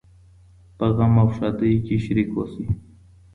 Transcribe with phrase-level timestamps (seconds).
[0.77, 2.65] په غم او ښادۍ کي شريک اوسئ.